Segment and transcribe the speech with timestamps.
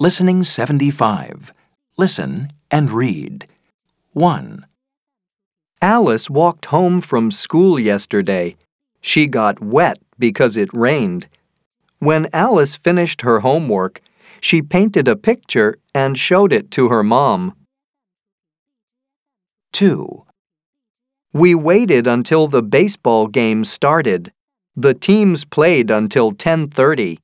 [0.00, 1.52] Listening 75.
[1.96, 3.46] Listen and read.
[4.12, 4.66] 1,
[5.80, 8.56] Alice walked home from school yesterday.
[9.00, 11.28] She got wet because it rained.
[12.00, 14.00] When Alice finished her homework,
[14.40, 17.54] she painted a picture and showed it to her mom.
[19.74, 20.24] 2,
[21.32, 24.32] We waited until the baseball game started.
[24.74, 27.18] The teams played until 10:30.